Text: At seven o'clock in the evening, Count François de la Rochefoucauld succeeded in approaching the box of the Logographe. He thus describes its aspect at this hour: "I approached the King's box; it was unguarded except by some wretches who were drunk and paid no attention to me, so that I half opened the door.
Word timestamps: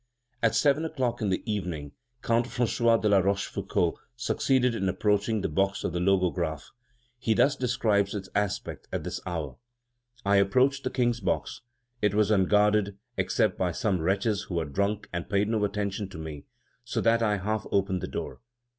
At 0.41 0.55
seven 0.55 0.83
o'clock 0.83 1.21
in 1.21 1.29
the 1.29 1.43
evening, 1.45 1.91
Count 2.23 2.47
François 2.47 2.99
de 2.99 3.07
la 3.09 3.19
Rochefoucauld 3.19 3.99
succeeded 4.15 4.73
in 4.73 4.89
approaching 4.89 5.41
the 5.41 5.47
box 5.47 5.83
of 5.83 5.93
the 5.93 5.99
Logographe. 5.99 6.71
He 7.19 7.35
thus 7.35 7.55
describes 7.55 8.15
its 8.15 8.27
aspect 8.33 8.87
at 8.91 9.03
this 9.03 9.21
hour: 9.27 9.57
"I 10.25 10.37
approached 10.37 10.83
the 10.85 10.89
King's 10.89 11.19
box; 11.19 11.61
it 12.01 12.15
was 12.15 12.31
unguarded 12.31 12.97
except 13.15 13.59
by 13.59 13.73
some 13.73 14.01
wretches 14.01 14.45
who 14.45 14.55
were 14.55 14.65
drunk 14.65 15.07
and 15.13 15.29
paid 15.29 15.47
no 15.47 15.63
attention 15.63 16.09
to 16.09 16.17
me, 16.17 16.45
so 16.83 16.99
that 17.01 17.21
I 17.21 17.37
half 17.37 17.67
opened 17.71 18.01
the 18.01 18.07
door. 18.07 18.41